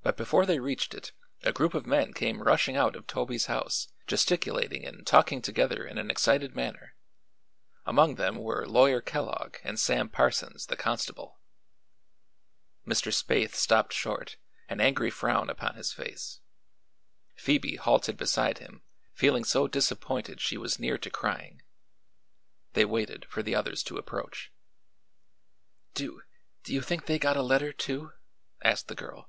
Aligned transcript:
But 0.00 0.16
before 0.16 0.46
they 0.46 0.58
reached 0.58 0.94
it 0.94 1.12
a 1.42 1.52
group 1.52 1.74
of 1.74 1.84
men 1.84 2.14
came 2.14 2.42
rushing 2.42 2.76
out 2.76 2.96
of 2.96 3.06
Toby's 3.06 3.44
house, 3.46 3.88
gesticulating 4.06 4.84
and 4.86 5.06
talking 5.06 5.42
together 5.42 5.84
in 5.84 5.98
an 5.98 6.10
excited 6.10 6.54
manner. 6.54 6.94
Among 7.84 8.14
them 8.14 8.36
were 8.36 8.64
Lawyer 8.66 9.02
Kellogg 9.02 9.56
and 9.64 9.78
Sam 9.78 10.08
Parsons, 10.08 10.66
the 10.66 10.76
constable. 10.76 11.40
Mr. 12.86 13.12
Spaythe 13.12 13.54
stopped 13.54 13.92
short, 13.92 14.36
an 14.68 14.80
angry 14.80 15.10
frown 15.10 15.50
upon 15.50 15.74
his 15.74 15.92
face. 15.92 16.40
Phoebe 17.34 17.76
halted 17.76 18.16
beside 18.16 18.58
him, 18.60 18.82
feeling 19.12 19.44
so 19.44 19.66
disappointed 19.66 20.40
she 20.40 20.56
was 20.56 20.78
near 20.78 20.96
to 20.96 21.10
crying. 21.10 21.60
They 22.72 22.84
waited 22.86 23.26
for 23.26 23.42
the 23.42 23.56
others 23.56 23.82
to 23.82 23.98
approach. 23.98 24.52
"Do 25.94 26.22
do 26.62 26.72
you 26.72 26.80
think 26.82 27.04
they 27.04 27.18
got 27.18 27.36
a 27.36 27.42
letter, 27.42 27.72
too?" 27.74 28.12
asked 28.62 28.86
the 28.88 28.94
girl. 28.94 29.28